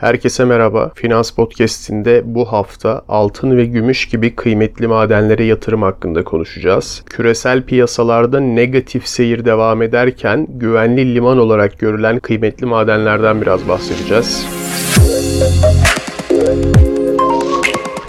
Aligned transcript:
Herkese 0.00 0.44
merhaba. 0.44 0.92
Finans 0.94 1.30
Podcast'inde 1.30 2.22
bu 2.24 2.44
hafta 2.44 3.02
altın 3.08 3.56
ve 3.56 3.64
gümüş 3.64 4.08
gibi 4.08 4.36
kıymetli 4.36 4.86
madenlere 4.86 5.44
yatırım 5.44 5.82
hakkında 5.82 6.24
konuşacağız. 6.24 7.02
Küresel 7.06 7.62
piyasalarda 7.62 8.40
negatif 8.40 9.08
seyir 9.08 9.44
devam 9.44 9.82
ederken 9.82 10.46
güvenli 10.50 11.14
liman 11.14 11.38
olarak 11.38 11.78
görülen 11.78 12.18
kıymetli 12.18 12.66
madenlerden 12.66 13.40
biraz 13.40 13.68
bahsedeceğiz. 13.68 14.46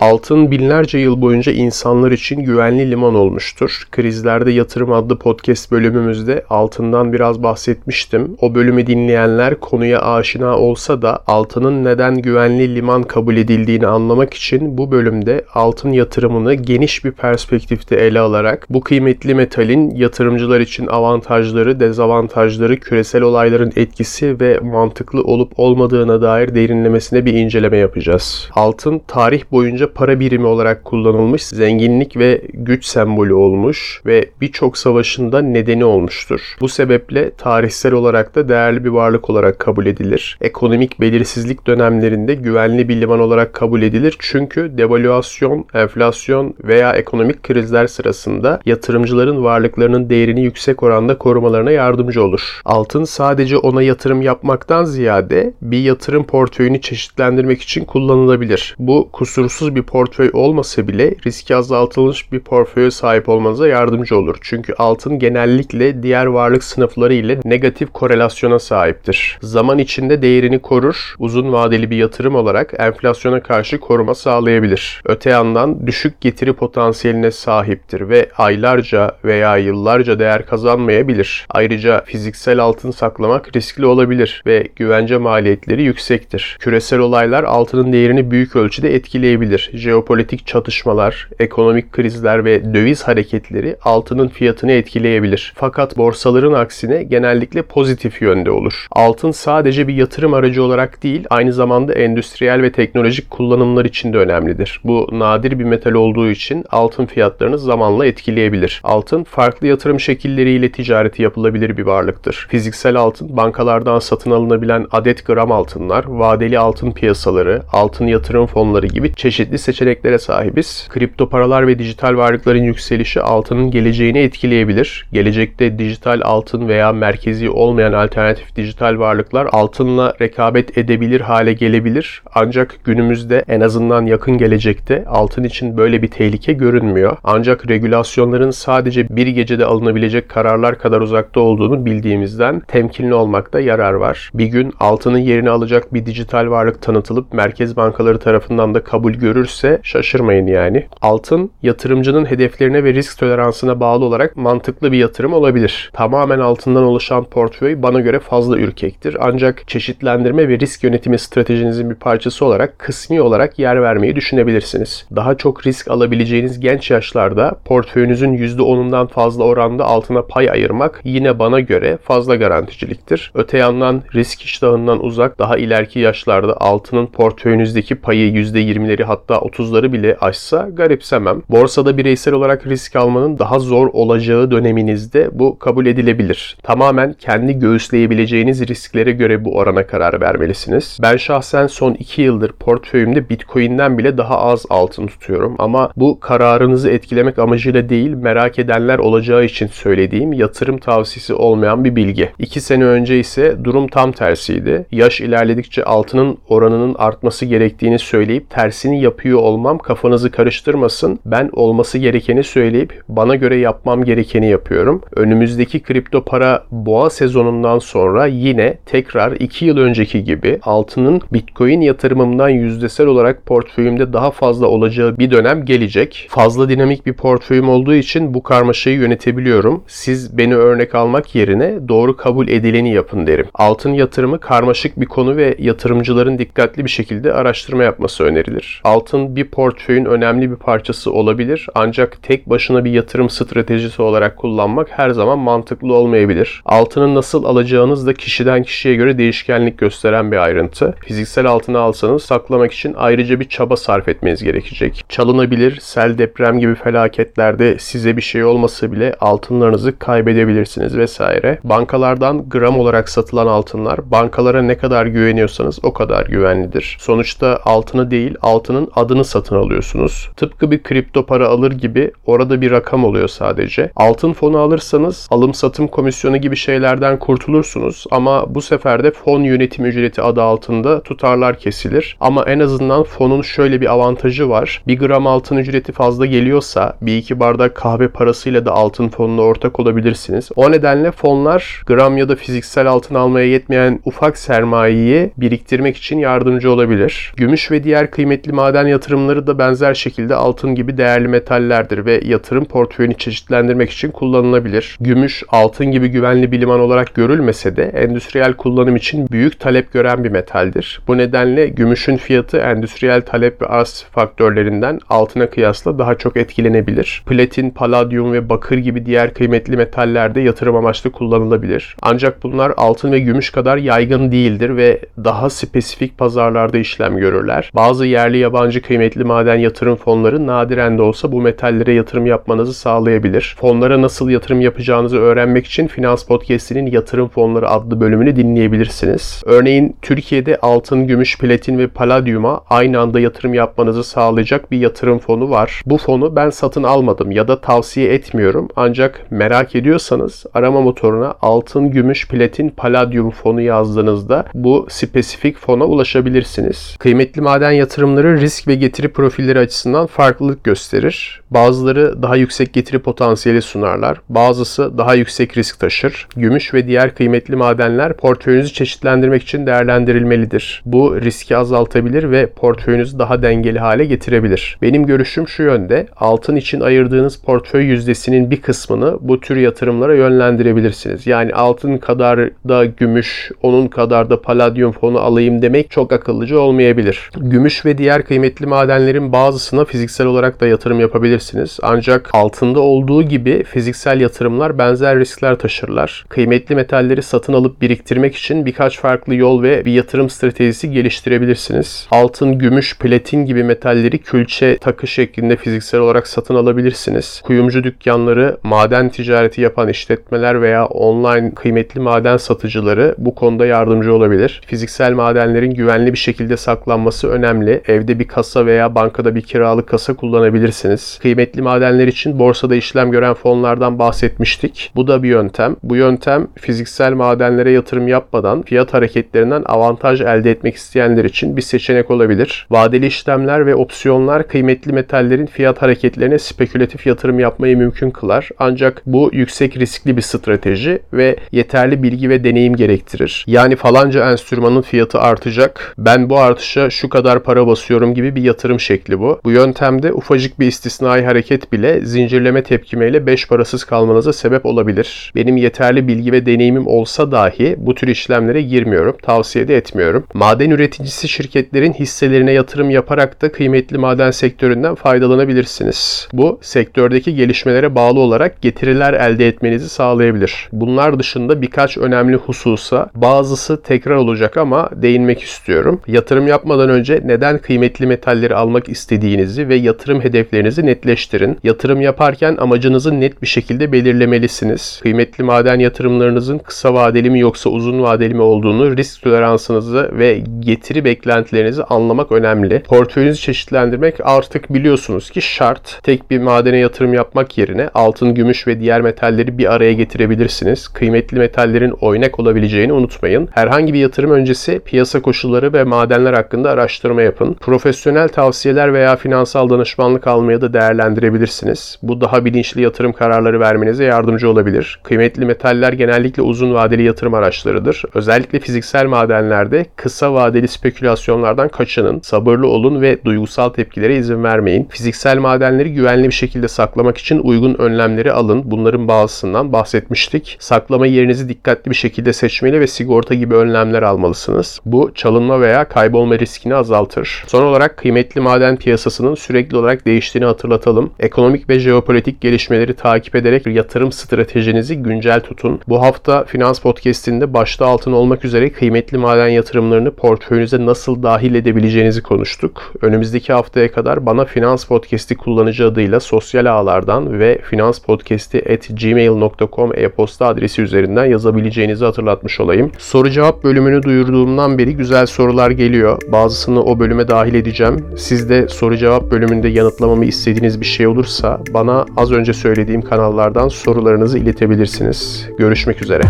Altın 0.01 0.51
binlerce 0.51 0.97
yıl 0.97 1.21
boyunca 1.21 1.51
insanlar 1.51 2.11
için 2.11 2.43
güvenli 2.43 2.91
liman 2.91 3.15
olmuştur. 3.15 3.87
Krizlerde 3.91 4.51
Yatırım 4.51 4.91
adlı 4.91 5.19
podcast 5.19 5.71
bölümümüzde 5.71 6.45
altından 6.49 7.13
biraz 7.13 7.43
bahsetmiştim. 7.43 8.37
O 8.41 8.55
bölümü 8.55 8.87
dinleyenler 8.87 9.59
konuya 9.59 10.01
aşina 10.01 10.57
olsa 10.57 11.01
da 11.01 11.23
altının 11.27 11.83
neden 11.85 12.15
güvenli 12.15 12.75
liman 12.75 13.03
kabul 13.03 13.37
edildiğini 13.37 13.87
anlamak 13.87 14.33
için 14.33 14.77
bu 14.77 14.91
bölümde 14.91 15.45
altın 15.53 15.91
yatırımını 15.91 16.53
geniş 16.53 17.05
bir 17.05 17.11
perspektifte 17.11 17.95
ele 17.95 18.19
alarak 18.19 18.67
bu 18.69 18.81
kıymetli 18.81 19.35
metalin 19.35 19.95
yatırımcılar 19.95 20.59
için 20.59 20.87
avantajları, 20.87 21.79
dezavantajları, 21.79 22.79
küresel 22.79 23.21
olayların 23.21 23.71
etkisi 23.75 24.39
ve 24.39 24.59
mantıklı 24.59 25.21
olup 25.21 25.51
olmadığına 25.59 26.21
dair 26.21 26.55
derinlemesine 26.55 27.25
bir 27.25 27.33
inceleme 27.33 27.77
yapacağız. 27.77 28.49
Altın 28.55 29.01
tarih 29.07 29.43
boyunca 29.51 29.86
para 29.93 30.19
birimi 30.19 30.45
olarak 30.45 30.85
kullanılmış, 30.85 31.45
zenginlik 31.45 32.17
ve 32.17 32.41
güç 32.53 32.85
sembolü 32.85 33.33
olmuş 33.33 34.01
ve 34.05 34.29
birçok 34.41 34.77
savaşında 34.77 35.41
nedeni 35.41 35.85
olmuştur. 35.85 36.41
Bu 36.61 36.69
sebeple 36.69 37.31
tarihsel 37.31 37.93
olarak 37.93 38.35
da 38.35 38.49
değerli 38.49 38.83
bir 38.83 38.89
varlık 38.89 39.29
olarak 39.29 39.59
kabul 39.59 39.85
edilir. 39.85 40.37
Ekonomik 40.41 41.01
belirsizlik 41.01 41.67
dönemlerinde 41.67 42.35
güvenli 42.35 42.89
bir 42.89 43.01
liman 43.01 43.19
olarak 43.19 43.53
kabul 43.53 43.81
edilir 43.81 44.15
çünkü 44.19 44.77
devalüasyon, 44.77 45.65
enflasyon 45.73 46.53
veya 46.63 46.93
ekonomik 46.93 47.43
krizler 47.43 47.87
sırasında 47.87 48.59
yatırımcıların 48.65 49.43
varlıklarının 49.43 50.09
değerini 50.09 50.41
yüksek 50.41 50.83
oranda 50.83 51.17
korumalarına 51.17 51.71
yardımcı 51.71 52.23
olur. 52.23 52.61
Altın 52.65 53.03
sadece 53.03 53.57
ona 53.57 53.81
yatırım 53.81 54.21
yapmaktan 54.21 54.85
ziyade 54.85 55.53
bir 55.61 55.79
yatırım 55.79 56.23
portföyünü 56.23 56.81
çeşitlendirmek 56.81 57.61
için 57.61 57.85
kullanılabilir. 57.85 58.75
Bu 58.79 59.09
kusursuz 59.11 59.75
bir 59.75 59.76
portföy 59.83 60.29
olmasa 60.33 60.87
bile 60.87 61.15
riski 61.25 61.55
azaltılmış 61.55 62.31
bir 62.31 62.39
portföye 62.39 62.91
sahip 62.91 63.29
olmanıza 63.29 63.67
yardımcı 63.67 64.17
olur. 64.17 64.37
Çünkü 64.41 64.73
altın 64.73 65.19
genellikle 65.19 66.03
diğer 66.03 66.25
varlık 66.25 66.63
sınıfları 66.63 67.13
ile 67.13 67.39
negatif 67.45 67.93
korelasyona 67.93 68.59
sahiptir. 68.59 69.39
Zaman 69.41 69.77
içinde 69.77 70.21
değerini 70.21 70.59
korur, 70.59 71.15
uzun 71.19 71.53
vadeli 71.53 71.89
bir 71.91 71.97
yatırım 71.97 72.35
olarak 72.35 72.73
enflasyona 72.79 73.43
karşı 73.43 73.79
koruma 73.79 74.15
sağlayabilir. 74.15 75.01
Öte 75.05 75.29
yandan 75.29 75.87
düşük 75.87 76.21
getiri 76.21 76.53
potansiyeline 76.53 77.31
sahiptir 77.31 78.09
ve 78.09 78.29
aylarca 78.37 79.17
veya 79.23 79.57
yıllarca 79.57 80.19
değer 80.19 80.45
kazanmayabilir. 80.45 81.45
Ayrıca 81.49 82.03
fiziksel 82.05 82.59
altın 82.59 82.91
saklamak 82.91 83.55
riskli 83.55 83.85
olabilir 83.85 84.43
ve 84.45 84.67
güvence 84.75 85.17
maliyetleri 85.17 85.83
yüksektir. 85.83 86.57
Küresel 86.59 86.99
olaylar 86.99 87.43
altının 87.43 87.93
değerini 87.93 88.31
büyük 88.31 88.55
ölçüde 88.55 88.95
etkileyebilir 88.95 89.66
jeopolitik 89.73 90.47
çatışmalar, 90.47 91.29
ekonomik 91.39 91.91
krizler 91.91 92.45
ve 92.45 92.73
döviz 92.73 93.03
hareketleri 93.03 93.75
altının 93.83 94.27
fiyatını 94.27 94.71
etkileyebilir. 94.71 95.53
Fakat 95.55 95.97
borsaların 95.97 96.53
aksine 96.53 97.03
genellikle 97.03 97.61
pozitif 97.61 98.21
yönde 98.21 98.51
olur. 98.51 98.87
Altın 98.91 99.31
sadece 99.31 99.87
bir 99.87 99.93
yatırım 99.93 100.33
aracı 100.33 100.63
olarak 100.63 101.03
değil, 101.03 101.25
aynı 101.29 101.53
zamanda 101.53 101.93
endüstriyel 101.93 102.61
ve 102.61 102.71
teknolojik 102.71 103.29
kullanımlar 103.29 103.85
için 103.85 104.13
de 104.13 104.17
önemlidir. 104.17 104.81
Bu 104.83 105.09
nadir 105.11 105.59
bir 105.59 105.63
metal 105.63 105.91
olduğu 105.91 106.29
için 106.29 106.65
altın 106.69 107.05
fiyatlarını 107.05 107.57
zamanla 107.57 108.05
etkileyebilir. 108.05 108.81
Altın 108.83 109.23
farklı 109.23 109.67
yatırım 109.67 109.99
şekilleriyle 109.99 110.71
ticareti 110.71 111.21
yapılabilir 111.21 111.77
bir 111.77 111.83
varlıktır. 111.83 112.47
Fiziksel 112.49 112.95
altın 112.95 113.37
bankalardan 113.37 113.99
satın 113.99 114.31
alınabilen 114.31 114.85
adet 114.91 115.25
gram 115.25 115.51
altınlar, 115.51 116.05
vadeli 116.07 116.59
altın 116.59 116.91
piyasaları, 116.91 117.61
altın 117.73 118.07
yatırım 118.07 118.47
fonları 118.47 118.87
gibi 118.87 119.13
çeşitli 119.13 119.56
seçeneklere 119.57 120.19
sahibiz. 120.19 120.87
Kripto 120.89 121.29
paralar 121.29 121.67
ve 121.67 121.79
dijital 121.79 122.17
varlıkların 122.17 122.63
yükselişi 122.63 123.21
altının 123.21 123.71
geleceğini 123.71 124.19
etkileyebilir. 124.19 125.07
Gelecekte 125.13 125.79
dijital 125.79 126.21
altın 126.23 126.67
veya 126.67 126.93
merkezi 126.93 127.49
olmayan 127.49 127.93
alternatif 127.93 128.55
dijital 128.55 128.99
varlıklar 128.99 129.47
altınla 129.51 130.13
rekabet 130.21 130.77
edebilir 130.77 131.21
hale 131.21 131.53
gelebilir. 131.53 132.23
Ancak 132.35 132.75
günümüzde 132.83 133.43
en 133.47 133.61
azından 133.61 134.05
yakın 134.05 134.37
gelecekte 134.37 135.05
altın 135.07 135.43
için 135.43 135.77
böyle 135.77 136.01
bir 136.01 136.07
tehlike 136.07 136.53
görünmüyor. 136.53 137.17
Ancak 137.23 137.69
regülasyonların 137.69 138.51
sadece 138.51 139.09
bir 139.09 139.27
gecede 139.27 139.65
alınabilecek 139.65 140.29
kararlar 140.29 140.79
kadar 140.79 141.01
uzakta 141.01 141.39
olduğunu 141.39 141.85
bildiğimizden 141.85 142.59
temkinli 142.59 143.13
olmakta 143.13 143.59
yarar 143.59 143.93
var. 143.93 144.31
Bir 144.33 144.45
gün 144.45 144.73
altının 144.79 145.17
yerini 145.17 145.49
alacak 145.49 145.93
bir 145.93 146.05
dijital 146.05 146.49
varlık 146.49 146.81
tanıtılıp 146.81 147.33
merkez 147.33 147.75
bankaları 147.77 148.19
tarafından 148.19 148.73
da 148.73 148.83
kabul 148.83 149.13
görürse 149.13 149.46
düşse 149.47 149.79
şaşırmayın 149.83 150.47
yani. 150.47 150.85
Altın 151.01 151.51
yatırımcının 151.63 152.25
hedeflerine 152.25 152.83
ve 152.83 152.93
risk 152.93 153.19
toleransına 153.19 153.79
bağlı 153.79 154.05
olarak 154.05 154.37
mantıklı 154.37 154.91
bir 154.91 154.97
yatırım 154.97 155.33
olabilir. 155.33 155.91
Tamamen 155.93 156.39
altından 156.39 156.83
oluşan 156.83 157.23
portföy 157.23 157.81
bana 157.81 157.99
göre 157.99 158.19
fazla 158.19 158.57
ürkektir. 158.57 159.17
Ancak 159.19 159.67
çeşitlendirme 159.67 160.49
ve 160.49 160.59
risk 160.59 160.83
yönetimi 160.83 161.19
stratejinizin 161.19 161.89
bir 161.89 161.95
parçası 161.95 162.45
olarak 162.45 162.79
kısmi 162.79 163.21
olarak 163.21 163.59
yer 163.59 163.81
vermeyi 163.81 164.15
düşünebilirsiniz. 164.15 165.07
Daha 165.15 165.37
çok 165.37 165.67
risk 165.67 165.91
alabileceğiniz 165.91 166.59
genç 166.59 166.91
yaşlarda 166.91 167.55
portföyünüzün 167.65 168.33
%10'undan 168.37 169.07
fazla 169.07 169.43
oranda 169.43 169.85
altına 169.85 170.21
pay 170.21 170.49
ayırmak 170.49 171.01
yine 171.03 171.39
bana 171.39 171.59
göre 171.59 171.97
fazla 172.03 172.35
garanticiliktir. 172.35 173.31
Öte 173.35 173.57
yandan 173.57 174.01
risk 174.13 174.41
iştahından 174.41 175.03
uzak 175.03 175.39
daha 175.39 175.57
ileriki 175.57 175.99
yaşlarda 175.99 176.61
altının 176.61 177.07
portföyünüzdeki 177.07 177.95
payı 177.95 178.31
%20'leri 178.31 179.03
hatta 179.03 179.36
30'ları 179.37 179.93
bile 179.93 180.17
aşsa 180.21 180.69
garipsemem. 180.73 181.41
Borsada 181.49 181.97
bireysel 181.97 182.33
olarak 182.33 182.67
risk 182.67 182.95
almanın 182.95 183.39
daha 183.39 183.59
zor 183.59 183.87
olacağı 183.93 184.51
döneminizde 184.51 185.29
bu 185.31 185.59
kabul 185.59 185.85
edilebilir. 185.85 186.57
Tamamen 186.63 187.13
kendi 187.13 187.59
göğüsleyebileceğiniz 187.59 188.67
risklere 188.67 189.11
göre 189.11 189.45
bu 189.45 189.55
orana 189.55 189.87
karar 189.87 190.21
vermelisiniz. 190.21 190.97
Ben 191.01 191.17
şahsen 191.17 191.67
son 191.67 191.93
2 191.93 192.21
yıldır 192.21 192.51
portföyümde 192.51 193.29
Bitcoin'den 193.29 193.97
bile 193.97 194.17
daha 194.17 194.37
az 194.37 194.65
altın 194.69 195.07
tutuyorum 195.07 195.55
ama 195.59 195.91
bu 195.95 196.19
kararınızı 196.19 196.89
etkilemek 196.89 197.39
amacıyla 197.39 197.89
değil 197.89 198.11
merak 198.11 198.59
edenler 198.59 198.97
olacağı 198.97 199.43
için 199.43 199.67
söylediğim 199.67 200.33
yatırım 200.33 200.77
tavsiyesi 200.77 201.33
olmayan 201.33 201.83
bir 201.83 201.95
bilgi. 201.95 202.29
2 202.39 202.61
sene 202.61 202.85
önce 202.85 203.19
ise 203.19 203.57
durum 203.63 203.87
tam 203.87 204.11
tersiydi. 204.11 204.85
Yaş 204.91 205.21
ilerledikçe 205.21 205.83
altının 205.83 206.37
oranının 206.49 206.95
artması 206.97 207.45
gerektiğini 207.45 207.99
söyleyip 207.99 208.49
tersini 208.49 209.01
yapıyor 209.01 209.26
yapıyor 209.27 209.41
olmam 209.41 209.77
kafanızı 209.77 210.31
karıştırmasın. 210.31 211.19
Ben 211.25 211.49
olması 211.53 211.97
gerekeni 211.97 212.43
söyleyip 212.43 213.03
bana 213.09 213.35
göre 213.35 213.57
yapmam 213.57 214.03
gerekeni 214.03 214.49
yapıyorum. 214.49 215.01
Önümüzdeki 215.15 215.79
kripto 215.79 216.23
para 216.23 216.63
boğa 216.71 217.09
sezonundan 217.09 217.79
sonra 217.79 218.25
yine 218.25 218.77
tekrar 218.85 219.31
2 219.31 219.65
yıl 219.65 219.77
önceki 219.77 220.23
gibi 220.23 220.59
altının 220.63 221.21
Bitcoin 221.33 221.81
yatırımımdan 221.81 222.49
yüzdesel 222.49 223.07
olarak 223.07 223.45
portföyümde 223.45 224.13
daha 224.13 224.31
fazla 224.31 224.67
olacağı 224.67 225.17
bir 225.17 225.31
dönem 225.31 225.65
gelecek. 225.65 226.27
Fazla 226.29 226.69
dinamik 226.69 227.05
bir 227.05 227.13
portföyüm 227.13 227.69
olduğu 227.69 227.93
için 227.93 228.33
bu 228.33 228.43
karmaşayı 228.43 228.97
yönetebiliyorum. 228.97 229.83
Siz 229.87 230.37
beni 230.37 230.55
örnek 230.55 230.95
almak 230.95 231.35
yerine 231.35 231.87
doğru 231.87 232.17
kabul 232.17 232.47
edileni 232.47 232.93
yapın 232.93 233.27
derim. 233.27 233.45
Altın 233.53 233.93
yatırımı 233.93 234.39
karmaşık 234.39 234.99
bir 234.99 235.05
konu 235.05 235.37
ve 235.37 235.55
yatırımcıların 235.59 236.37
dikkatli 236.37 236.85
bir 236.85 236.89
şekilde 236.89 237.33
araştırma 237.33 237.83
yapması 237.83 238.23
önerilir. 238.23 238.81
Altın 238.83 239.16
bir 239.17 239.47
portföyün 239.47 240.05
önemli 240.05 240.51
bir 240.51 240.55
parçası 240.55 241.11
olabilir 241.13 241.67
ancak 241.75 242.23
tek 242.23 242.49
başına 242.49 242.85
bir 242.85 242.91
yatırım 242.91 243.29
stratejisi 243.29 244.01
olarak 244.01 244.37
kullanmak 244.37 244.89
her 244.91 245.09
zaman 245.09 245.39
mantıklı 245.39 245.93
olmayabilir. 245.93 246.61
Altının 246.65 247.15
nasıl 247.15 247.43
alacağınız 247.43 248.07
da 248.07 248.13
kişiden 248.13 248.63
kişiye 248.63 248.95
göre 248.95 249.17
değişkenlik 249.17 249.77
gösteren 249.77 250.31
bir 250.31 250.37
ayrıntı. 250.37 250.95
Fiziksel 251.05 251.45
altını 251.45 251.79
alsanız 251.79 252.23
saklamak 252.23 252.73
için 252.73 252.93
ayrıca 252.97 253.39
bir 253.39 253.49
çaba 253.49 253.75
sarf 253.77 254.07
etmeniz 254.07 254.43
gerekecek. 254.43 255.05
Çalınabilir, 255.09 255.79
sel 255.81 256.17
deprem 256.17 256.59
gibi 256.59 256.75
felaketlerde 256.75 257.79
size 257.79 258.17
bir 258.17 258.21
şey 258.21 258.43
olmasa 258.43 258.91
bile 258.91 259.15
altınlarınızı 259.19 259.99
kaybedebilirsiniz 259.99 260.97
vesaire. 260.97 261.59
Bankalardan 261.63 262.49
gram 262.49 262.79
olarak 262.79 263.09
satılan 263.09 263.47
altınlar 263.47 264.11
bankalara 264.11 264.61
ne 264.61 264.77
kadar 264.77 265.05
güveniyorsanız 265.05 265.79
o 265.83 265.93
kadar 265.93 266.25
güvenlidir. 266.25 266.97
Sonuçta 266.99 267.59
altını 267.65 268.11
değil 268.11 268.35
altının 268.41 268.89
adını 269.07 269.23
satın 269.23 269.55
alıyorsunuz. 269.55 270.29
Tıpkı 270.35 270.71
bir 270.71 270.83
kripto 270.83 271.25
para 271.25 271.47
alır 271.47 271.71
gibi 271.71 272.11
orada 272.25 272.61
bir 272.61 272.71
rakam 272.71 273.05
oluyor 273.05 273.27
sadece. 273.27 273.91
Altın 273.95 274.33
fonu 274.33 274.57
alırsanız 274.57 275.27
alım 275.31 275.53
satım 275.53 275.87
komisyonu 275.87 276.37
gibi 276.37 276.55
şeylerden 276.55 277.19
kurtulursunuz 277.19 278.05
ama 278.11 278.55
bu 278.55 278.61
sefer 278.61 279.03
de 279.03 279.11
fon 279.11 279.43
yönetim 279.43 279.85
ücreti 279.85 280.21
adı 280.21 280.41
altında 280.41 281.01
tutarlar 281.01 281.59
kesilir. 281.59 282.17
Ama 282.19 282.43
en 282.43 282.59
azından 282.59 283.03
fonun 283.03 283.41
şöyle 283.41 283.81
bir 283.81 283.91
avantajı 283.91 284.49
var. 284.49 284.81
Bir 284.87 284.99
gram 284.99 285.27
altın 285.27 285.57
ücreti 285.57 285.91
fazla 285.91 286.25
geliyorsa 286.25 286.97
bir 287.01 287.17
iki 287.17 287.39
bardak 287.39 287.75
kahve 287.75 288.07
parasıyla 288.07 288.65
da 288.65 288.71
altın 288.71 289.09
fonuna 289.09 289.41
ortak 289.41 289.79
olabilirsiniz. 289.79 290.49
O 290.55 290.71
nedenle 290.71 291.11
fonlar 291.11 291.83
gram 291.85 292.17
ya 292.17 292.29
da 292.29 292.35
fiziksel 292.35 292.87
altın 292.87 293.15
almaya 293.15 293.47
yetmeyen 293.47 293.99
ufak 294.05 294.37
sermayeyi 294.37 295.31
biriktirmek 295.37 295.97
için 295.97 296.19
yardımcı 296.19 296.71
olabilir. 296.71 297.33
Gümüş 297.37 297.71
ve 297.71 297.83
diğer 297.83 298.11
kıymetli 298.11 298.51
maden 298.51 298.86
yatırımları 298.87 299.47
da 299.47 299.59
benzer 299.59 299.93
şekilde 299.93 300.35
altın 300.35 300.75
gibi 300.75 300.97
değerli 300.97 301.27
metallerdir 301.27 302.05
ve 302.05 302.21
yatırım 302.25 302.65
portföyünü 302.65 303.13
çeşitlendirmek 303.13 303.89
için 303.89 304.11
kullanılabilir. 304.11 304.97
Gümüş 304.99 305.43
altın 305.49 305.85
gibi 305.85 306.07
güvenli 306.07 306.51
bir 306.51 306.61
liman 306.61 306.79
olarak 306.79 307.13
görülmese 307.13 307.75
de 307.75 307.83
endüstriyel 307.83 308.53
kullanım 308.53 308.95
için 308.95 309.29
büyük 309.29 309.59
talep 309.59 309.93
gören 309.93 310.23
bir 310.23 310.29
metaldir. 310.29 311.01
Bu 311.07 311.17
nedenle 311.17 311.67
gümüşün 311.67 312.17
fiyatı 312.17 312.57
endüstriyel 312.57 313.21
talep 313.21 313.61
ve 313.61 313.65
arz 313.65 314.05
faktörlerinden 314.11 314.99
altına 315.09 315.49
kıyasla 315.49 315.99
daha 315.99 316.15
çok 316.15 316.37
etkilenebilir. 316.37 317.23
Platin, 317.25 317.69
paladyum 317.69 318.33
ve 318.33 318.49
bakır 318.49 318.77
gibi 318.77 319.05
diğer 319.05 319.33
kıymetli 319.33 319.77
metallerde 319.77 320.41
yatırım 320.41 320.75
amaçlı 320.75 321.11
kullanılabilir. 321.11 321.95
Ancak 322.01 322.43
bunlar 322.43 322.73
altın 322.77 323.11
ve 323.11 323.19
gümüş 323.19 323.49
kadar 323.49 323.77
yaygın 323.77 324.31
değildir 324.31 324.77
ve 324.77 325.01
daha 325.23 325.49
spesifik 325.49 326.17
pazarlarda 326.17 326.77
işlem 326.77 327.17
görürler. 327.17 327.71
Bazı 327.73 328.05
yerli 328.05 328.37
yabancı 328.37 328.76
kıymetli 328.81 329.23
maden 329.23 329.55
yatırım 329.55 329.95
fonları 329.95 330.47
nadiren 330.47 330.97
de 330.97 331.01
olsa 331.01 331.31
bu 331.31 331.41
metallere 331.41 331.93
yatırım 331.93 332.25
yapmanızı 332.25 332.73
sağlayabilir. 332.73 333.55
Fonlara 333.59 334.01
nasıl 334.01 334.29
yatırım 334.29 334.61
yapacağınızı 334.61 335.17
öğrenmek 335.17 335.65
için 335.65 335.87
Finans 335.87 336.23
Podcast'inin 336.23 336.91
Yatırım 336.91 337.27
Fonları 337.27 337.69
adlı 337.69 338.01
bölümünü 338.01 338.35
dinleyebilirsiniz. 338.35 339.43
Örneğin 339.45 339.95
Türkiye'de 340.01 340.57
altın, 340.57 341.07
gümüş, 341.07 341.37
platin 341.37 341.77
ve 341.77 341.87
paladyuma 341.87 342.61
aynı 342.69 342.99
anda 342.99 343.19
yatırım 343.19 343.53
yapmanızı 343.53 344.03
sağlayacak 344.03 344.71
bir 344.71 344.77
yatırım 344.77 345.19
fonu 345.19 345.49
var. 345.49 345.81
Bu 345.85 345.97
fonu 345.97 346.35
ben 346.35 346.49
satın 346.49 346.83
almadım 346.83 347.31
ya 347.31 347.47
da 347.47 347.61
tavsiye 347.61 348.13
etmiyorum. 348.13 348.67
Ancak 348.75 349.31
merak 349.31 349.75
ediyorsanız 349.75 350.45
arama 350.53 350.81
motoruna 350.81 351.35
altın, 351.41 351.91
gümüş, 351.91 352.27
platin, 352.27 352.69
paladyum 352.69 353.31
fonu 353.31 353.61
yazdığınızda 353.61 354.45
bu 354.53 354.85
spesifik 354.89 355.57
fona 355.57 355.85
ulaşabilirsiniz. 355.85 356.95
Kıymetli 356.99 357.41
maden 357.41 357.71
yatırımları 357.71 358.41
risk 358.41 358.66
ve 358.67 358.75
getiri 358.75 359.07
profilleri 359.07 359.59
açısından 359.59 360.05
farklılık 360.05 360.63
gösterir. 360.63 361.41
Bazıları 361.51 362.21
daha 362.21 362.35
yüksek 362.35 362.73
getiri 362.73 362.99
potansiyeli 362.99 363.61
sunarlar. 363.61 364.17
Bazısı 364.29 364.97
daha 364.97 365.13
yüksek 365.13 365.57
risk 365.57 365.79
taşır. 365.79 366.27
Gümüş 366.35 366.73
ve 366.73 366.87
diğer 366.87 367.15
kıymetli 367.15 367.55
madenler 367.55 368.13
portföyünüzü 368.13 368.73
çeşitlendirmek 368.73 369.43
için 369.43 369.65
değerlendirilmelidir. 369.65 370.81
Bu 370.85 371.21
riski 371.21 371.57
azaltabilir 371.57 372.31
ve 372.31 372.49
portföyünüzü 372.49 373.19
daha 373.19 373.41
dengeli 373.41 373.79
hale 373.79 374.05
getirebilir. 374.05 374.77
Benim 374.81 375.05
görüşüm 375.05 375.47
şu 375.47 375.63
yönde. 375.63 376.07
Altın 376.17 376.55
için 376.55 376.81
ayırdığınız 376.81 377.35
portföy 377.35 377.85
yüzdesinin 377.85 378.51
bir 378.51 378.61
kısmını 378.61 379.17
bu 379.21 379.39
tür 379.39 379.55
yatırımlara 379.55 380.15
yönlendirebilirsiniz. 380.15 381.27
Yani 381.27 381.53
altın 381.53 381.97
kadar 381.97 382.49
da 382.67 382.85
gümüş, 382.85 383.51
onun 383.61 383.87
kadar 383.87 384.29
da 384.29 384.41
paladyum 384.41 384.91
fonu 384.91 385.19
alayım 385.19 385.61
demek 385.61 385.91
çok 385.91 386.13
akıllıca 386.13 386.57
olmayabilir. 386.57 387.29
Gümüş 387.37 387.85
ve 387.85 387.97
diğer 387.97 388.25
kıymetli 388.25 388.56
madenlerin 388.65 389.31
bazısına 389.31 389.85
fiziksel 389.85 390.27
olarak 390.27 390.61
da 390.61 390.67
yatırım 390.67 390.99
yapabilirsiniz. 390.99 391.79
Ancak 391.81 392.29
altında 392.33 392.79
olduğu 392.79 393.23
gibi 393.23 393.63
fiziksel 393.63 394.21
yatırımlar 394.21 394.77
benzer 394.77 395.19
riskler 395.19 395.55
taşırlar. 395.55 396.25
Kıymetli 396.29 396.75
metalleri 396.75 397.21
satın 397.23 397.53
alıp 397.53 397.81
biriktirmek 397.81 398.35
için 398.35 398.65
birkaç 398.65 398.99
farklı 398.99 399.35
yol 399.35 399.63
ve 399.63 399.85
bir 399.85 399.91
yatırım 399.91 400.29
stratejisi 400.29 400.91
geliştirebilirsiniz. 400.91 402.07
Altın, 402.11 402.59
gümüş, 402.59 402.97
platin 402.97 403.45
gibi 403.45 403.63
metalleri 403.63 404.17
külçe 404.17 404.77
takı 404.77 405.07
şeklinde 405.07 405.55
fiziksel 405.55 405.99
olarak 405.99 406.27
satın 406.27 406.55
alabilirsiniz. 406.55 407.41
Kuyumcu 407.43 407.83
dükkanları, 407.83 408.57
maden 408.63 409.09
ticareti 409.09 409.61
yapan 409.61 409.89
işletmeler 409.89 410.61
veya 410.61 410.85
online 410.85 411.51
kıymetli 411.55 412.01
maden 412.01 412.37
satıcıları 412.37 413.15
bu 413.17 413.35
konuda 413.35 413.65
yardımcı 413.65 414.13
olabilir. 414.13 414.61
Fiziksel 414.65 415.13
madenlerin 415.13 415.71
güvenli 415.71 416.13
bir 416.13 416.17
şekilde 416.17 416.57
saklanması 416.57 417.29
önemli. 417.29 417.81
Evde 417.87 418.19
bir 418.19 418.27
kasa 418.47 418.65
veya 418.65 418.95
bankada 418.95 419.35
bir 419.35 419.41
kiralık 419.41 419.87
kasa 419.87 420.13
kullanabilirsiniz. 420.13 421.19
Kıymetli 421.21 421.61
madenler 421.61 422.07
için 422.07 422.39
borsada 422.39 422.75
işlem 422.75 423.11
gören 423.11 423.33
fonlardan 423.33 423.99
bahsetmiştik. 423.99 424.91
Bu 424.95 425.07
da 425.07 425.23
bir 425.23 425.29
yöntem. 425.29 425.75
Bu 425.83 425.95
yöntem 425.95 426.47
fiziksel 426.55 427.13
madenlere 427.13 427.71
yatırım 427.71 428.07
yapmadan 428.07 428.61
fiyat 428.61 428.93
hareketlerinden 428.93 429.63
avantaj 429.65 430.21
elde 430.21 430.51
etmek 430.51 430.75
isteyenler 430.75 431.25
için 431.25 431.57
bir 431.57 431.61
seçenek 431.61 432.11
olabilir. 432.11 432.67
Vadeli 432.71 433.05
işlemler 433.05 433.65
ve 433.65 433.75
opsiyonlar 433.75 434.47
kıymetli 434.47 434.93
metallerin 434.93 435.45
fiyat 435.45 435.81
hareketlerine 435.81 436.39
spekülatif 436.39 437.07
yatırım 437.07 437.39
yapmayı 437.39 437.77
mümkün 437.77 438.09
kılar. 438.09 438.49
Ancak 438.59 439.01
bu 439.05 439.29
yüksek 439.33 439.77
riskli 439.77 440.17
bir 440.17 440.21
strateji 440.21 440.99
ve 441.13 441.35
yeterli 441.51 442.03
bilgi 442.03 442.29
ve 442.29 442.43
deneyim 442.43 442.75
gerektirir. 442.75 443.45
Yani 443.47 443.75
falanca 443.75 444.31
enstrümanın 444.31 444.81
fiyatı 444.81 445.19
artacak. 445.19 445.93
Ben 445.97 446.29
bu 446.29 446.39
artışa 446.39 446.89
şu 446.89 447.09
kadar 447.09 447.43
para 447.43 447.67
basıyorum 447.67 448.13
gibi 448.13 448.36
bir 448.37 448.41
yatırım 448.41 448.79
şekli 448.79 449.19
bu. 449.19 449.39
Bu 449.43 449.51
yöntemde 449.51 450.13
ufacık 450.13 450.59
bir 450.59 450.67
istisnai 450.67 451.25
hareket 451.25 451.73
bile 451.73 452.05
zincirleme 452.05 452.63
tepkimeyle 452.63 453.25
beş 453.25 453.47
parasız 453.47 453.83
kalmanıza 453.83 454.33
sebep 454.33 454.65
olabilir. 454.65 455.31
Benim 455.35 455.57
yeterli 455.57 456.07
bilgi 456.07 456.31
ve 456.31 456.45
deneyimim 456.45 456.87
olsa 456.87 457.31
dahi 457.31 457.75
bu 457.77 457.95
tür 457.95 458.07
işlemlere 458.07 458.61
girmiyorum. 458.61 459.17
Tavsiye 459.21 459.67
de 459.67 459.77
etmiyorum. 459.77 460.23
Maden 460.33 460.69
üreticisi 460.69 461.27
şirketlerin 461.27 461.93
hisselerine 461.93 462.51
yatırım 462.51 462.89
yaparak 462.89 463.41
da 463.41 463.51
kıymetli 463.51 463.97
maden 463.97 464.31
sektöründen 464.31 464.95
faydalanabilirsiniz. 464.95 466.27
Bu 466.33 466.59
sektördeki 466.61 467.35
gelişmelere 467.35 467.95
bağlı 467.95 468.19
olarak 468.19 468.61
getiriler 468.61 469.13
elde 469.13 469.47
etmenizi 469.47 469.89
sağlayabilir. 469.89 470.69
Bunlar 470.71 471.19
dışında 471.19 471.61
birkaç 471.61 471.97
önemli 471.97 472.35
hususa 472.35 473.09
bazısı 473.15 473.81
tekrar 473.81 474.15
olacak 474.15 474.57
ama 474.57 474.89
değinmek 474.95 475.41
istiyorum. 475.41 476.01
Yatırım 476.07 476.47
yapmadan 476.47 476.89
önce 476.89 477.21
neden 477.25 477.57
kıymetli 477.57 478.07
metalleri 478.27 478.55
almak 478.55 478.89
istediğinizi 478.89 479.69
ve 479.69 479.75
yatırım 479.75 480.21
hedeflerinizi 480.21 480.85
netleştirin. 480.85 481.57
Yatırım 481.63 482.01
yaparken 482.01 482.57
amacınızı 482.59 483.19
net 483.19 483.41
bir 483.41 483.47
şekilde 483.47 483.91
belirlemelisiniz. 483.91 484.99
Kıymetli 485.03 485.43
maden 485.43 485.79
yatırımlarınızın 485.79 486.57
kısa 486.57 486.93
vadeli 486.93 487.29
mi 487.29 487.39
yoksa 487.39 487.69
uzun 487.69 488.01
vadeli 488.01 488.33
mi 488.33 488.41
olduğunu, 488.41 488.97
risk 488.97 489.21
toleransınızı 489.21 490.09
ve 490.13 490.43
getiri 490.59 491.05
beklentilerinizi 491.05 491.83
anlamak 491.83 492.31
önemli. 492.31 492.79
Portföyünüzü 492.79 493.41
çeşitlendirmek 493.41 494.15
artık 494.23 494.73
biliyorsunuz 494.73 495.29
ki 495.29 495.41
şart. 495.41 496.03
Tek 496.03 496.31
bir 496.31 496.39
madene 496.39 496.77
yatırım 496.77 497.13
yapmak 497.13 497.57
yerine 497.57 497.89
altın, 497.93 498.35
gümüş 498.35 498.67
ve 498.67 498.79
diğer 498.79 499.01
metalleri 499.01 499.57
bir 499.57 499.73
araya 499.73 499.93
getirebilirsiniz. 499.93 500.87
Kıymetli 500.87 501.39
metallerin 501.39 501.91
oynak 501.91 502.39
olabileceğini 502.39 502.93
unutmayın. 502.93 503.49
Herhangi 503.51 503.93
bir 503.93 503.99
yatırım 503.99 504.31
öncesi 504.31 504.79
piyasa 504.79 505.21
koşulları 505.21 505.73
ve 505.73 505.83
madenler 505.83 506.33
hakkında 506.33 506.69
araştırma 506.69 507.21
yapın. 507.21 507.53
Profesyonel 507.53 508.16
tavsiyeler 508.25 508.93
veya 508.93 509.15
finansal 509.15 509.69
danışmanlık 509.69 510.27
almaya 510.27 510.61
da 510.61 510.73
değerlendirebilirsiniz. 510.73 511.99
Bu 512.03 512.21
daha 512.21 512.45
bilinçli 512.45 512.81
yatırım 512.81 513.13
kararları 513.13 513.59
vermenize 513.59 514.03
yardımcı 514.03 514.49
olabilir. 514.49 514.99
Kıymetli 515.03 515.45
metaller 515.45 515.93
genellikle 515.93 516.41
uzun 516.41 516.73
vadeli 516.73 517.03
yatırım 517.03 517.33
araçlarıdır. 517.33 518.03
Özellikle 518.13 518.59
fiziksel 518.59 519.05
madenlerde 519.05 519.85
kısa 519.95 520.33
vadeli 520.33 520.67
spekülasyonlardan 520.67 521.67
kaçının, 521.67 522.19
sabırlı 522.19 522.67
olun 522.67 523.01
ve 523.01 523.25
duygusal 523.25 523.69
tepkilere 523.69 524.17
izin 524.17 524.43
vermeyin. 524.43 524.87
Fiziksel 524.89 525.37
madenleri 525.37 525.93
güvenli 525.93 526.27
bir 526.27 526.33
şekilde 526.33 526.67
saklamak 526.67 527.17
için 527.17 527.39
uygun 527.39 527.73
önlemleri 527.73 528.31
alın. 528.31 528.61
Bunların 528.65 529.07
bazısından 529.07 529.73
bahsetmiştik. 529.73 530.57
Saklama 530.59 531.07
yerinizi 531.07 531.49
dikkatli 531.49 531.89
bir 531.91 531.95
şekilde 531.95 532.33
seçmeli 532.33 532.79
ve 532.79 532.87
sigorta 532.87 533.33
gibi 533.33 533.55
önlemler 533.55 534.03
almalısınız. 534.03 534.79
Bu 534.85 535.11
çalınma 535.15 535.61
veya 535.61 535.87
kaybolma 535.87 536.39
riskini 536.39 536.75
azaltır. 536.75 537.43
Son 537.47 537.63
olarak 537.63 537.96
kıymetli 537.97 538.41
maden 538.41 538.75
piyasasının 538.75 539.35
sürekli 539.35 539.77
olarak 539.77 540.05
değiştiğini 540.05 540.45
hatırlatalım. 540.45 541.09
Ekonomik 541.19 541.69
ve 541.69 541.79
jeopolitik 541.79 542.41
gelişmeleri 542.41 542.93
takip 542.93 543.35
ederek 543.35 543.67
yatırım 543.67 544.11
stratejinizi 544.11 544.97
güncel 544.97 545.41
tutun. 545.41 545.79
Bu 545.87 546.01
hafta 546.01 546.43
Finans 546.43 546.79
Podcast'inde 546.79 547.53
başta 547.53 547.85
altın 547.85 548.11
olmak 548.11 548.45
üzere 548.45 548.71
kıymetli 548.71 549.17
maden 549.17 549.47
yatırımlarını 549.47 550.11
portföyünüze 550.11 550.85
nasıl 550.85 551.23
dahil 551.23 551.55
edebileceğinizi 551.55 552.23
konuştuk. 552.23 552.93
Önümüzdeki 553.01 553.53
haftaya 553.53 553.91
kadar 553.91 554.25
bana 554.25 554.45
Finans 554.45 554.85
Podcast'i 554.85 555.35
kullanıcı 555.35 555.87
adıyla 555.87 556.19
sosyal 556.19 556.65
ağlardan 556.65 557.39
ve 557.39 557.61
finanspodcasti.gmail.com 557.69 559.91
e-posta 559.95 560.45
adresi 560.45 560.81
üzerinden 560.81 561.25
yazabileceğinizi 561.25 562.05
hatırlatmış 562.05 562.59
olayım. 562.59 562.91
Soru 562.97 563.29
cevap 563.29 563.63
bölümünü 563.63 564.03
duyurduğumdan 564.03 564.77
beri 564.77 564.95
güzel 564.95 565.25
sorular 565.25 565.71
geliyor. 565.71 566.21
Bazısını 566.27 566.83
o 566.83 566.99
bölüme 566.99 567.27
dahil 567.27 567.53
edeceğim 567.53 567.86
edeceğim. 567.93 568.17
Siz 568.17 568.49
de 568.49 568.67
soru 568.67 568.97
cevap 568.97 569.31
bölümünde 569.31 569.67
yanıtlamamı 569.67 570.25
istediğiniz 570.25 570.81
bir 570.81 570.85
şey 570.85 571.07
olursa 571.07 571.59
bana 571.73 572.05
az 572.17 572.31
önce 572.31 572.53
söylediğim 572.53 573.01
kanallardan 573.01 573.67
sorularınızı 573.67 574.37
iletebilirsiniz. 574.37 575.47
Görüşmek 575.57 576.01
üzere. 576.01 576.23